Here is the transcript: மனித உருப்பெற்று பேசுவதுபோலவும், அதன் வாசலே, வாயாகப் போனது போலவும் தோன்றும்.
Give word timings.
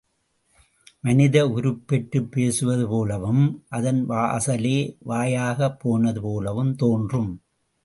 மனித 1.01 1.47
உருப்பெற்று 1.47 2.21
பேசுவதுபோலவும், 2.21 3.43
அதன் 3.69 4.09
வாசலே, 4.09 4.97
வாயாகப் 5.07 5.79
போனது 5.79 6.21
போலவும் 6.21 6.75
தோன்றும். 6.75 7.31